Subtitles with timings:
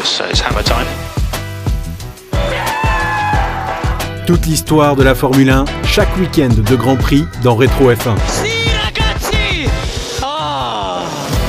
[0.00, 0.86] it's, it's hammer time.
[4.26, 8.16] Toute l'histoire de la Formule 1, chaque week-end de Grand Prix dans Rétro F1.
[8.26, 9.68] Si ragazzi!
[10.22, 11.02] Ah!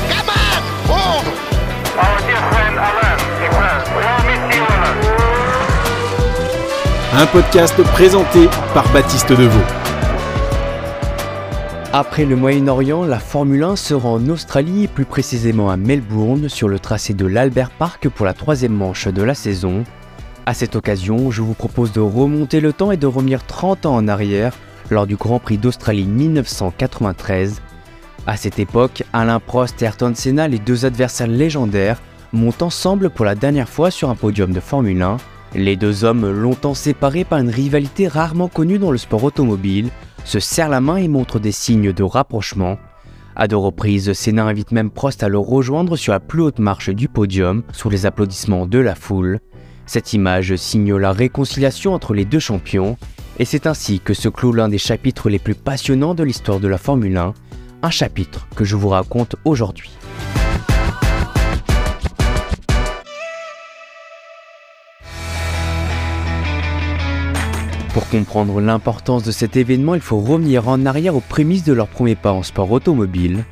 [0.08, 0.62] Come on!
[0.92, 1.26] Hold!
[1.96, 4.96] Our dear friend Alain, we will miss you, Alain.
[7.22, 9.81] Un podcast présenté par Baptiste Deveau.
[11.94, 16.66] Après le Moyen-Orient, la Formule 1 se rend en Australie, plus précisément à Melbourne, sur
[16.66, 19.84] le tracé de l'Albert Park pour la troisième manche de la saison.
[20.46, 23.94] À cette occasion, je vous propose de remonter le temps et de revenir 30 ans
[23.94, 24.54] en arrière
[24.90, 27.60] lors du Grand Prix d'Australie 1993.
[28.26, 32.00] À cette époque, Alain Prost et Ayrton Senna, les deux adversaires légendaires,
[32.32, 35.18] montent ensemble pour la dernière fois sur un podium de Formule 1.
[35.56, 39.90] Les deux hommes, longtemps séparés par une rivalité rarement connue dans le sport automobile,
[40.24, 42.78] se serrent la main et montrent des signes de rapprochement.
[43.34, 46.90] À deux reprises, Senna invite même Prost à le rejoindre sur la plus haute marche
[46.90, 49.40] du podium, sous les applaudissements de la foule.
[49.86, 52.96] Cette image signe la réconciliation entre les deux champions,
[53.38, 56.68] et c'est ainsi que se clôt l'un des chapitres les plus passionnants de l'histoire de
[56.68, 57.34] la Formule 1,
[57.82, 59.90] un chapitre que je vous raconte aujourd'hui.
[67.92, 71.88] Pour comprendre l'importance de cet événement, il faut revenir en arrière aux prémices de leur
[71.88, 73.44] premier pas en sport automobile.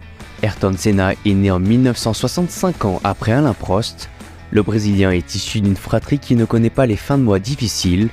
[0.42, 4.08] Ayrton Senna est né en 1965 ans après Alain Prost.
[4.50, 8.08] Le Brésilien est issu d'une fratrie qui ne connaît pas les fins de mois difficiles.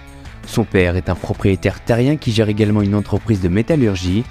[0.45, 4.25] Son père est un propriétaire terrien qui gère également une entreprise de métallurgie.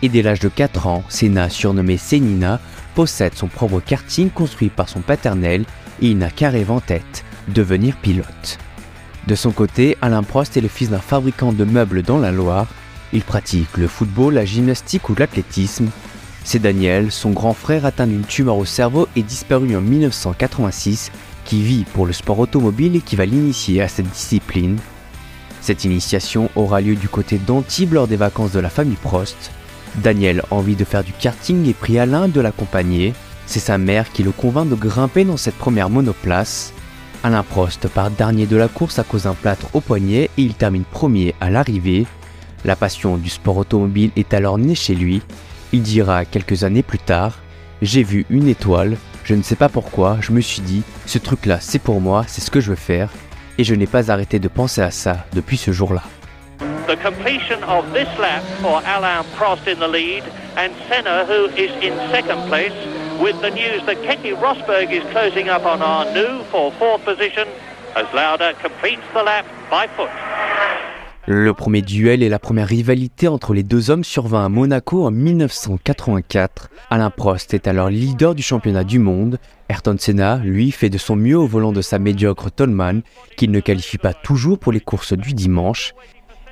[0.00, 2.60] Et dès l'âge de 4 ans, Senna, surnommé Senina,
[2.94, 5.66] possède son propre karting construit par son paternel
[6.00, 8.58] et il n'a qu'un rêve en tête, devenir pilote.
[9.26, 12.66] De son côté, Alain Prost est le fils d'un fabricant de meubles dans la Loire.
[13.12, 15.90] Il pratique le football, la gymnastique ou l'athlétisme.
[16.42, 21.12] C'est Daniel, son grand frère atteint d'une tumeur au cerveau et disparu en 1986,
[21.44, 24.78] qui vit pour le sport automobile et qui va l'initier à cette discipline.
[25.60, 29.52] Cette initiation aura lieu du côté d'Antibes lors des vacances de la famille Prost.
[29.96, 33.14] Daniel envie de faire du karting et prie Alain de l'accompagner.
[33.46, 36.72] C'est sa mère qui le convainc de grimper dans cette première monoplace.
[37.24, 40.54] Alain Prost part dernier de la course à cause d'un plâtre au poignet et il
[40.54, 42.04] termine premier à l'arrivée.
[42.64, 45.22] La passion du sport automobile est alors née chez lui.
[45.72, 47.38] Il dira quelques années plus tard
[47.80, 51.58] J'ai vu une étoile, je ne sais pas pourquoi, je me suis dit Ce truc-là,
[51.60, 53.10] c'est pour moi, c'est ce que je veux faire.
[53.56, 56.02] Et je n'ai pas arrêté de penser à ça depuis ce jour-là.
[56.88, 60.24] The completion of this lap for Alain Prost in the lead
[60.56, 62.72] and Senna who is in second place
[63.22, 65.78] with the news that Keke Rosberg is closing up on
[66.50, 67.46] for fourth position
[67.94, 70.08] as Lauda completes the lap by foot.
[71.28, 75.12] Le premier duel et la première rivalité entre les deux hommes survint à Monaco en
[75.12, 76.68] 1984.
[76.90, 79.38] Alain Prost est alors leader du championnat du monde.
[79.68, 83.02] Ayrton Senna, lui, fait de son mieux au volant de sa médiocre Tolman,
[83.36, 85.94] qu'il ne qualifie pas toujours pour les courses du dimanche.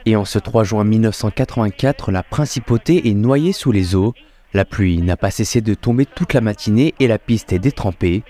[0.07, 4.15] Et en ce 3 juin 1984, la principauté est noyée sous les eaux.
[4.53, 8.25] La pluie n'a pas cessé de tomber toute la matinée et la piste est détrempée.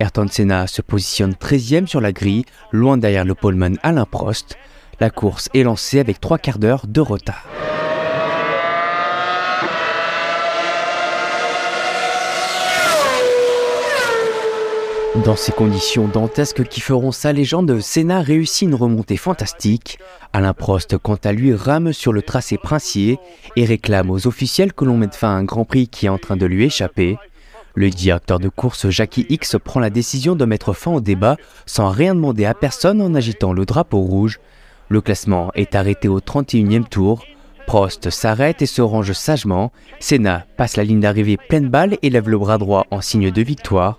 [0.00, 4.56] Ayrton Senna se positionne 13e sur la grille, loin derrière le poleman Alain Prost.
[5.00, 7.44] La course est lancée avec trois quarts d'heure de retard.
[15.24, 19.98] Dans ces conditions dantesques qui feront sa légende, Senna réussit une remontée fantastique.
[20.32, 23.18] Alain Prost, quant à lui, rame sur le tracé princier
[23.56, 26.18] et réclame aux officiels que l'on mette fin à un Grand Prix qui est en
[26.18, 27.18] train de lui échapper.
[27.74, 31.90] Le directeur de course Jackie X prend la décision de mettre fin au débat sans
[31.90, 34.38] rien demander à personne en agitant le drapeau rouge.
[34.88, 37.24] Le classement est arrêté au 31e tour.
[37.66, 39.72] Prost s'arrête et se range sagement.
[39.98, 43.42] Senna passe la ligne d'arrivée pleine balle et lève le bras droit en signe de
[43.42, 43.98] victoire.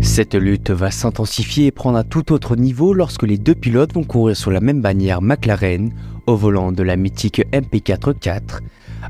[0.00, 4.04] Cette lutte va s'intensifier et prendre un tout autre niveau lorsque les deux pilotes vont
[4.04, 5.92] courir sur la même bannière McLaren
[6.26, 8.60] au volant de la mythique MP4-4.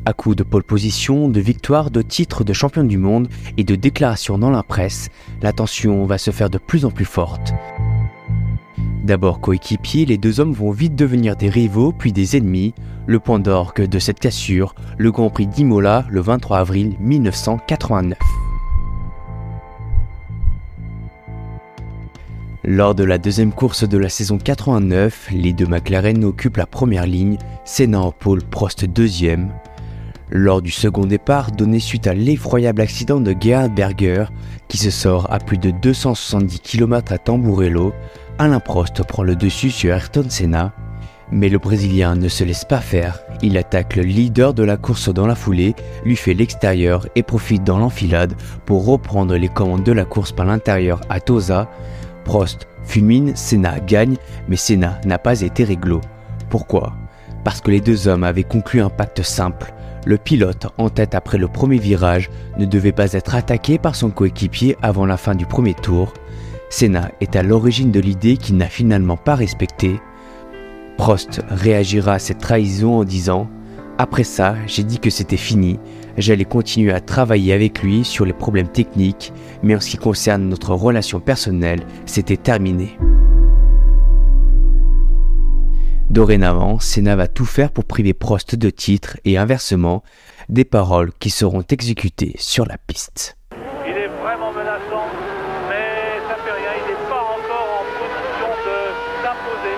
[0.06, 3.74] À coup de pole position, de victoire, de titres de champion du monde et de
[3.74, 5.08] déclarations dans la presse,
[5.42, 7.52] la tension va se faire de plus en plus forte.
[9.04, 12.74] D'abord coéquipiers, les deux hommes vont vite devenir des rivaux puis des ennemis.
[13.06, 18.18] Le point d'orgue de cette cassure, le Grand Prix d'Imola le 23 avril 1989.
[22.70, 27.06] Lors de la deuxième course de la saison 89, les deux McLaren occupent la première
[27.06, 29.48] ligne, Senna en pôle, Prost deuxième.
[30.28, 34.26] Lors du second départ, donné suite à l'effroyable accident de Gerhard Berger,
[34.68, 37.94] qui se sort à plus de 270 km à Tamburello,
[38.38, 40.74] Alain Prost prend le dessus sur Ayrton Senna.
[41.32, 45.08] Mais le Brésilien ne se laisse pas faire, il attaque le leader de la course
[45.08, 45.74] dans la foulée,
[46.04, 48.34] lui fait l'extérieur et profite dans l'enfilade
[48.66, 51.70] pour reprendre les commandes de la course par l'intérieur à Tosa.
[52.28, 54.16] Prost fulmine, Senna gagne,
[54.48, 56.02] mais Senna n'a pas été réglo.
[56.50, 56.92] Pourquoi?
[57.42, 59.72] Parce que les deux hommes avaient conclu un pacte simple,
[60.04, 62.28] le pilote, en tête après le premier virage,
[62.58, 66.12] ne devait pas être attaqué par son coéquipier avant la fin du premier tour.
[66.68, 69.98] Senna est à l'origine de l'idée qu'il n'a finalement pas respectée.
[70.98, 73.48] Prost réagira à cette trahison en disant
[73.96, 75.80] Après ça, j'ai dit que c'était fini,
[76.18, 79.32] j'allais continuer à travailler avec lui sur les problèmes techniques,
[79.62, 82.98] mais en ce qui concerne notre relation personnelle, c'était terminé.
[86.10, 90.02] Dorénavant, Senna va tout faire pour priver Prost de titre et inversement,
[90.48, 93.36] des paroles qui seront exécutées sur la piste.
[93.86, 95.06] Il est vraiment menaçant,
[95.68, 96.72] mais ça fait rien.
[96.80, 98.78] Il n'est pas encore en position de
[99.20, 99.76] s'imposer.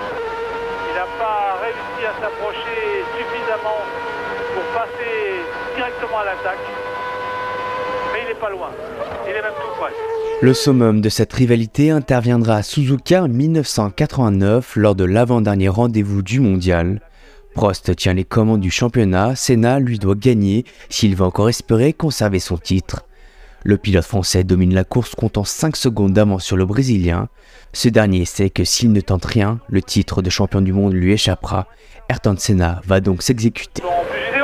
[0.89, 3.83] Il n'a pas réussi à s'approcher suffisamment
[4.55, 5.50] pour passer
[5.91, 6.59] directement à l'attaque.
[8.13, 8.71] Mais il n'est pas loin.
[9.27, 9.93] Il est même tout près.
[10.43, 16.41] Le summum de cette rivalité interviendra à Suzuka en 1989 lors de l'avant-dernier rendez-vous du
[16.41, 17.01] mondial.
[17.55, 22.39] Prost tient les commandes du championnat, Senna lui doit gagner s'il veut encore espérer conserver
[22.39, 23.05] son titre.
[23.65, 27.29] Le pilote français domine la course comptant 5 secondes d'avance sur le Brésilien.
[27.75, 31.13] Ce dernier sait que s'il ne tente rien, le titre de champion du monde lui
[31.13, 31.67] échappera.
[32.09, 33.83] Ayrton Senna va donc s'exécuter.
[33.83, 33.91] Bon,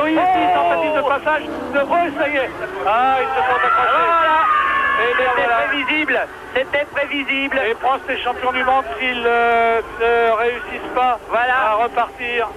[0.03, 1.79] oui, ici, tentative de passage de
[2.19, 2.49] ça y est.
[2.85, 3.89] Ah, il se sent accroché.
[3.93, 4.57] Voilà.
[4.97, 6.19] C'était prévisible,
[6.55, 7.61] c'était prévisible.
[7.69, 12.47] Et Prost est champion du monde s'ils euh, ne réussissent pas à repartir.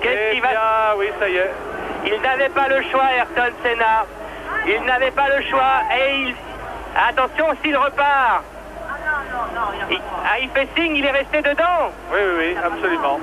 [0.00, 1.50] Qu'est-ce qu'il va Oui, ça y est.
[2.06, 4.04] Il n'avait pas le choix, Ayrton Senna.
[4.66, 6.34] Il n'avait pas le choix et il.
[7.08, 8.44] Attention s'il repart.
[9.90, 10.00] Il...
[10.24, 11.90] Ah, il fait signe, il est resté dedans.
[12.12, 13.18] Oui, oui, oui, absolument.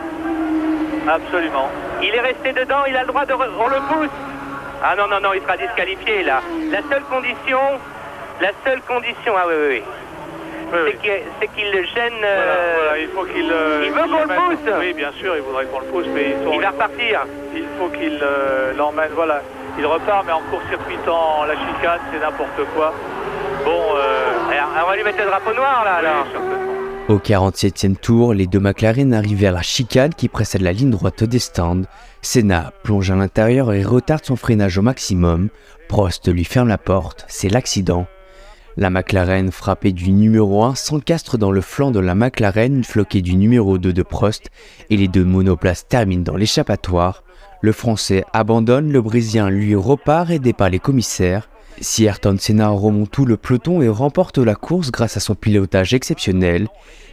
[1.07, 1.69] Absolument.
[2.01, 3.33] Il est resté dedans, il a le droit de.
[3.33, 4.28] On le pousse.
[4.83, 6.41] Ah non, non, non, il sera disqualifié là.
[6.71, 7.59] La seule condition,
[8.41, 9.83] la seule condition, ah oui, oui, oui.
[10.71, 10.99] Oui,
[11.41, 12.13] c'est qu'il le gêne.
[12.19, 13.51] Voilà, euh, voilà, il faut qu'il.
[13.51, 14.73] euh, il veut qu'on le pousse.
[14.79, 17.21] Oui, bien sûr, il voudrait qu'on le pousse, mais sont- Il va repartir.
[17.55, 19.09] Il faut qu'il euh, l'emmène.
[19.15, 19.41] Voilà,
[19.79, 22.93] il repart, mais en court-circuitant la chicane, c'est n'importe quoi.
[23.65, 26.25] Bon, euh, Alors, on va lui mettre le drapeau noir là, alors.
[27.09, 31.23] Au 47e tour, les deux McLaren arrivent vers la chicane qui précède la ligne droite
[31.23, 31.81] des stands.
[32.21, 35.49] Senna plonge à l'intérieur et retarde son freinage au maximum.
[35.87, 38.05] Prost lui ferme la porte, c'est l'accident.
[38.77, 43.35] La McLaren, frappée du numéro 1, s'encastre dans le flanc de la McLaren, floquée du
[43.35, 44.51] numéro 2 de Prost,
[44.91, 47.23] et les deux monoplaces terminent dans l'échappatoire.
[47.61, 51.49] Le Français abandonne, le Brésilien lui repart aidé par les commissaires.
[51.81, 55.93] Si Ayrton Senna remonte tout le peloton et remporte la course grâce à son pilotage
[55.93, 56.67] exceptionnel,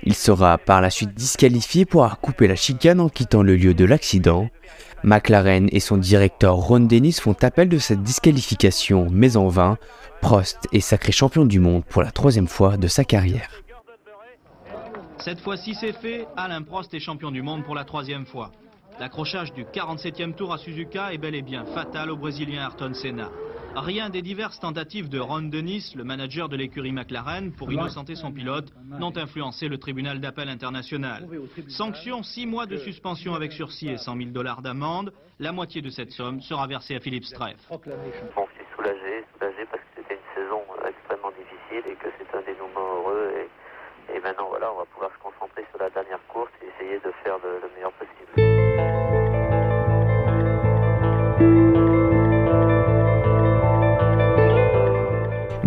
[0.05, 3.75] il sera par la suite disqualifié pour avoir coupé la chicane en quittant le lieu
[3.75, 4.49] de l'accident.
[5.05, 9.79] McLaren et son directeur Ron Dennis font appel de cette disqualification, mais en vain.
[10.21, 13.51] Prost est sacré champion du monde pour la troisième fois de sa carrière.
[15.19, 16.27] Cette fois-ci, c'est fait.
[16.37, 18.53] Alain Prost est champion du monde pour la troisième fois.
[18.99, 23.31] L'accrochage du 47e tour à Suzuka est bel et bien fatal au Brésilien Ayrton Senna.
[23.75, 28.33] Rien des diverses tentatives de Ron Dennis, le manager de l'écurie McLaren, pour innocenter son
[28.33, 31.29] pilote, n'ont influencé le tribunal d'appel international.
[31.69, 35.13] Sanction 6 mois de suspension avec sursis et 100 000 dollars d'amende.
[35.39, 37.71] La moitié de cette somme sera versée à Philippe Streff.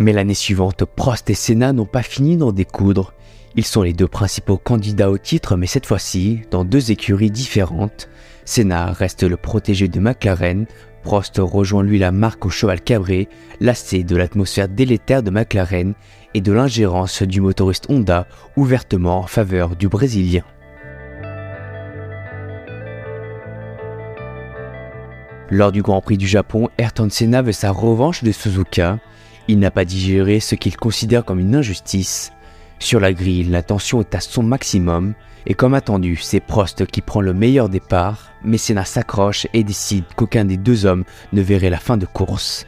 [0.10, 3.14] Mais l'année suivante, Prost et Senna n'ont pas fini d'en découdre.
[3.56, 8.10] Ils sont les deux principaux candidats au titre, mais cette fois-ci, dans deux écuries différentes.
[8.44, 10.66] Senna reste le protégé de McLaren,
[11.04, 15.94] Prost rejoint lui la marque au cheval cabré, lassé de l'atmosphère délétère de McLaren
[16.34, 18.26] et de l'ingérence du motoriste Honda
[18.58, 20.44] ouvertement en faveur du Brésilien.
[25.52, 28.98] Lors du Grand Prix du Japon, Ayrton Senna veut sa revanche de Suzuka.
[29.50, 32.32] Il n'a pas digéré ce qu'il considère comme une injustice.
[32.78, 35.16] Sur la grille, la tension est à son maximum,
[35.48, 40.04] et comme attendu, c'est Prost qui prend le meilleur départ, mais Senna s'accroche et décide
[40.16, 41.04] qu'aucun des deux hommes
[41.34, 42.68] ne verrait la fin de course.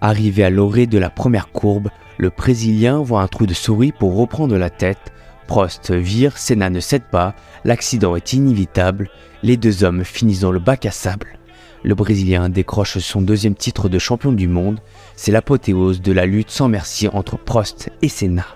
[0.00, 4.16] Arrivé à l'orée de la première courbe, le Brésilien voit un trou de souris pour
[4.16, 5.12] reprendre la tête.
[5.48, 7.34] Prost vire, Senna ne cède pas,
[7.66, 9.10] l'accident est inévitable,
[9.42, 11.38] les deux hommes finissent dans le bac à sable.
[11.84, 14.78] Le Brésilien décroche son deuxième titre de champion du monde.
[15.16, 18.46] C'est l'apothéose de la lutte sans merci entre Prost et Senna.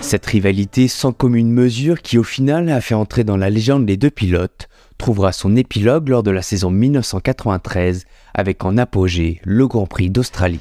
[0.00, 3.96] Cette rivalité sans commune mesure qui au final a fait entrer dans la légende les
[3.96, 4.68] deux pilotes
[4.98, 10.60] trouvera son épilogue lors de la saison 1993 avec en apogée le Grand Prix d'Australie.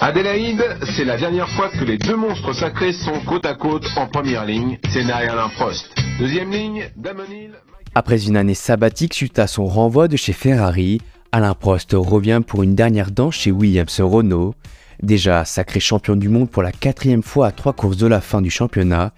[0.00, 0.64] Adélaïde,
[0.96, 4.44] c'est la dernière fois que les deux monstres sacrés sont côte à côte en première
[4.44, 5.86] ligne, Senna et Alain Prost.
[6.18, 7.52] Deuxième ligne, Damon Hill.
[7.94, 12.62] Après une année sabbatique suite à son renvoi de chez Ferrari, Alain Prost revient pour
[12.62, 14.54] une dernière danse chez Williams Renault.
[15.02, 18.40] Déjà sacré champion du monde pour la quatrième fois à trois courses de la fin
[18.40, 19.12] du championnat,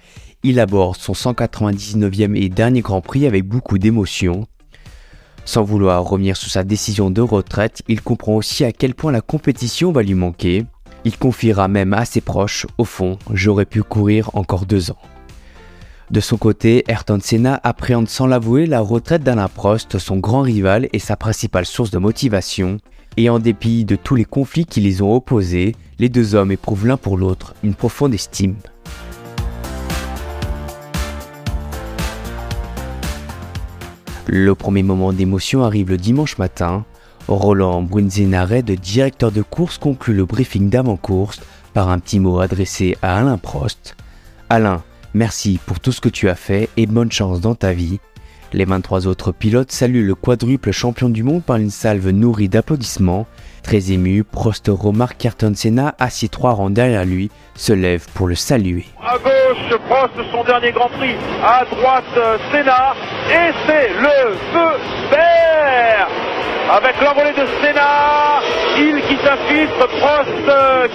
[0.44, 4.46] il aborde son 199e et dernier Grand Prix avec beaucoup d'émotion.
[5.46, 9.22] Sans vouloir revenir sur sa décision de retraite, il comprend aussi à quel point la
[9.22, 10.64] compétition va lui manquer.
[11.04, 14.98] Il confiera même à ses proches, au fond, j'aurais pu courir encore deux ans.
[16.10, 20.88] De son côté, Ayrton Senna appréhende sans l'avouer la retraite d'Alain Prost, son grand rival
[20.92, 22.76] et sa principale source de motivation.
[23.16, 26.86] Et en dépit de tous les conflits qui les ont opposés, les deux hommes éprouvent
[26.86, 28.56] l'un pour l'autre une profonde estime.
[34.26, 36.85] Le premier moment d'émotion arrive le dimanche matin.
[37.28, 41.40] Roland Brunzenaret, directeur de course, conclut le briefing d'avant-course
[41.75, 43.97] par un petit mot adressé à Alain Prost.
[44.49, 48.00] Alain, merci pour tout ce que tu as fait et bonne chance dans ta vie.
[48.54, 53.26] Les 23 autres pilotes saluent le quadruple champion du monde par une salve nourrie d'applaudissements.
[53.62, 58.37] Très ému, Prost remarque qu'Ayrton Senna, assis trois rangs derrière lui, se lève pour le
[58.37, 58.87] saluer.
[59.02, 61.16] À gauche, Prost, son dernier Grand Prix.
[61.43, 62.95] À droite, Senna.
[63.31, 64.73] Et c'est le feu
[65.11, 66.09] vert
[66.73, 68.40] avec l'envolée de Senna,
[68.76, 70.31] il qui s'infiltre, Prost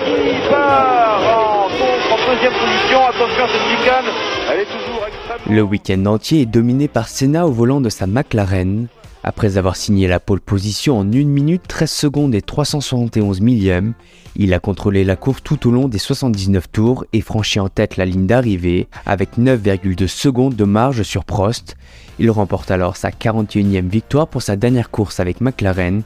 [0.06, 3.00] qui part en, en deuxième position.
[3.08, 4.06] Attention à cette chicane,
[4.52, 5.56] elle est toujours extrêmement...
[5.56, 8.88] Le week-end entier est dominé par Senna au volant de sa McLaren.
[9.24, 13.94] Après avoir signé la pole position en 1 minute 13 secondes et 371 millièmes,
[14.38, 17.98] il a contrôlé la course tout au long des 79 tours et franchi en tête
[17.98, 21.76] la ligne d'arrivée avec 9,2 secondes de marge sur Prost.
[22.18, 26.04] Il remporte alors sa 41e victoire pour sa dernière course avec McLaren.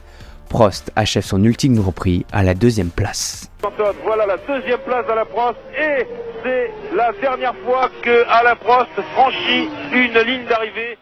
[0.48, 1.94] Prost achève son ultime Grand
[2.32, 3.48] à la deuxième place.
[4.04, 6.04] Voilà la deuxième place d'Alain Prost et
[6.42, 8.24] c'est la dernière fois que
[8.56, 10.98] Prost franchit une ligne d'arrivée.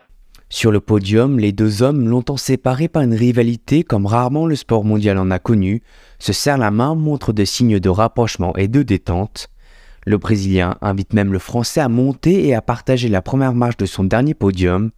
[0.55, 4.85] Sur le podium, les deux hommes, longtemps séparés par une rivalité comme rarement le sport
[4.85, 5.83] mondial en a connu,
[6.19, 9.49] se serrent la main, montrent des signes de rapprochement et de détente.
[10.05, 13.87] Le Brésilien invite même le Français à monter et à partager la première marche de
[13.87, 14.91] son dernier podium.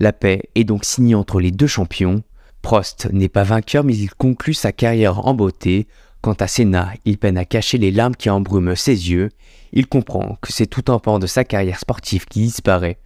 [0.00, 2.24] La paix est donc signée entre les deux champions.
[2.60, 5.86] Prost n'est pas vainqueur mais il conclut sa carrière en beauté.
[6.20, 9.28] Quant à Senna, il peine à cacher les larmes qui embrument ses yeux.
[9.72, 12.98] Il comprend que c'est tout un pan de sa carrière sportive qui disparaît.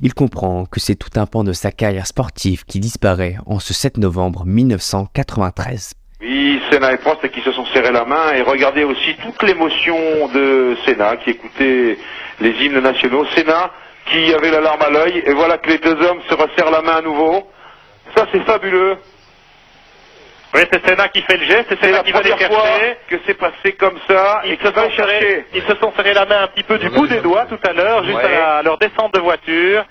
[0.00, 3.74] Il comprend que c'est tout un pan de sa carrière sportive qui disparaît en ce
[3.74, 5.94] 7 novembre 1993.
[6.20, 10.28] Oui, Senna et Prost qui se sont serrés la main et regardez aussi toute l'émotion
[10.28, 11.98] de Senna qui écoutait
[12.40, 13.24] les hymnes nationaux.
[13.34, 13.70] Senna
[14.06, 16.82] qui avait la larme à l'œil et voilà que les deux hommes se resserrent la
[16.82, 17.48] main à nouveau.
[18.16, 18.96] Ça c'est fabuleux.
[20.54, 22.48] Oui, c'est Senna qui fait le geste, c'est C'est Senna la qui va les première
[22.52, 22.96] fois chercher.
[23.08, 25.46] que c'est passé comme ça Ils se, sont serrés, chercher.
[25.54, 27.72] ils se sont serrés la main un petit peu du bout des doigts tout à
[27.72, 28.24] l'heure, juste Ouais.
[28.24, 29.84] à, la- à leur descente de voiture.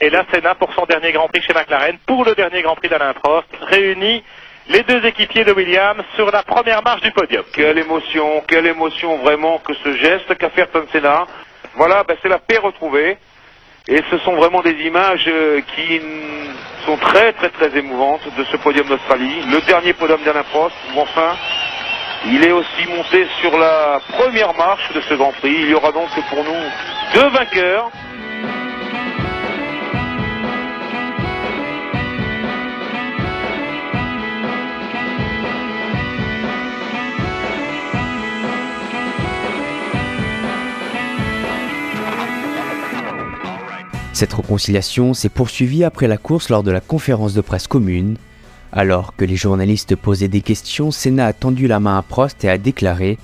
[0.00, 2.88] Et là, Senna pour son dernier Grand Prix chez McLaren, pour le dernier Grand Prix
[2.90, 4.22] d'Alain Prost, réunit
[4.68, 7.44] les deux équipiers de Williams sur la première marche du podium.
[7.52, 11.26] Quelle émotion, quelle émotion vraiment que ce geste qu'a fait Ayrton Senna.
[11.74, 13.16] Voilà, ben, c'est la paix retrouvée.
[13.88, 16.00] Et ce sont vraiment des images euh, qui
[16.86, 19.42] sont très très très émouvantes de ce podium d'Australie.
[19.50, 21.36] Le dernier podium d'Alain Prost, enfin,
[22.26, 25.52] il est aussi monté sur la première marche de ce Grand Prix.
[25.52, 26.60] Il y aura donc pour nous
[27.14, 27.90] deux vainqueurs.
[44.22, 48.16] Cette réconciliation s'est poursuivie après la course lors de la conférence de presse commune.
[48.70, 52.48] Alors que les journalistes posaient des questions, Senna a tendu la main à Prost et
[52.48, 53.18] a déclaré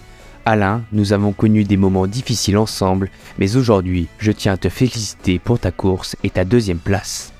[0.45, 5.39] Alain, nous avons connu des moments difficiles ensemble, mais aujourd'hui, je tiens à te féliciter
[5.39, 7.33] pour ta course et ta deuxième place.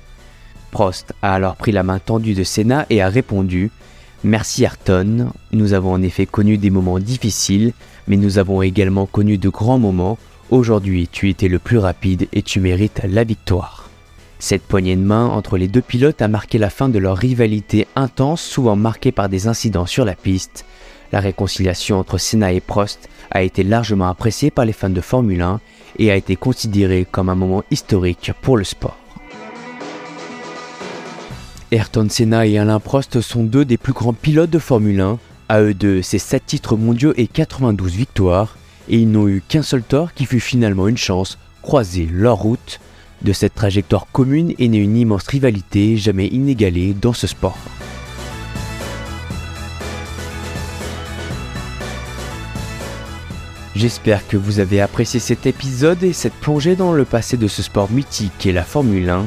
[0.71, 3.71] Prost a alors pris la main tendue de Senna et a répondu
[4.23, 7.73] Merci Ayrton, nous avons en effet connu des moments difficiles,
[8.07, 10.17] mais nous avons également connu de grands moments
[10.51, 13.87] Aujourd'hui, tu étais le plus rapide et tu mérites la victoire.
[14.39, 17.87] Cette poignée de main entre les deux pilotes a marqué la fin de leur rivalité
[17.95, 20.65] intense, souvent marquée par des incidents sur la piste.
[21.11, 25.41] La réconciliation entre Senna et Prost a été largement appréciée par les fans de Formule
[25.41, 25.59] 1
[25.99, 28.97] et a été considérée comme un moment historique pour le sport.
[31.71, 35.19] Ayrton Senna et Alain Prost sont deux des plus grands pilotes de Formule 1.
[35.47, 38.55] À eux deux, c'est 7 titres mondiaux et 92 victoires,
[38.89, 42.79] et ils n'ont eu qu'un seul tort qui fut finalement une chance, croiser leur route.
[43.21, 47.57] De cette trajectoire commune est née une immense rivalité jamais inégalée dans ce sport.
[53.75, 57.63] J'espère que vous avez apprécié cet épisode et cette plongée dans le passé de ce
[57.63, 59.25] sport mythique qu'est la Formule 1.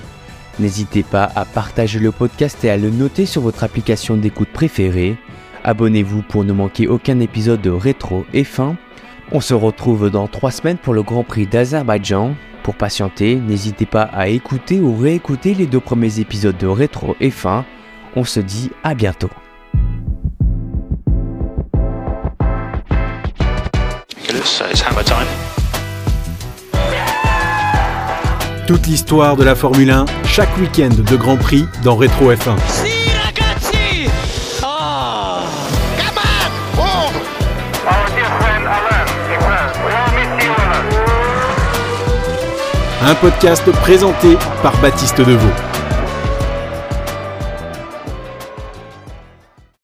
[0.59, 5.16] N'hésitez pas à partager le podcast et à le noter sur votre application d'écoute préférée.
[5.64, 8.76] Abonnez-vous pour ne manquer aucun épisode de Rétro et Fin.
[9.35, 12.35] On se retrouve dans trois semaines pour le Grand Prix d'Azerbaïdjan.
[12.62, 17.31] Pour patienter, n'hésitez pas à écouter ou réécouter les deux premiers épisodes de Rétro et
[17.31, 17.65] Fin.
[18.15, 19.31] On se dit à bientôt.
[28.67, 33.12] Toute l'histoire de la Formule 1, chaque week-end de Grand Prix dans Rétro F1.
[43.04, 45.72] Un podcast présenté par Baptiste Deveau.